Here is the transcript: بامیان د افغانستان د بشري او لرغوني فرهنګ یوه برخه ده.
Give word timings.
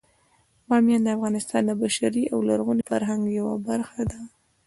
بامیان 0.67 1.01
د 1.03 1.07
افغانستان 1.17 1.61
د 1.65 1.71
بشري 1.81 2.23
او 2.33 2.39
لرغوني 2.49 2.83
فرهنګ 2.91 3.23
یوه 3.39 3.53
برخه 3.67 4.01
ده. 4.11 4.19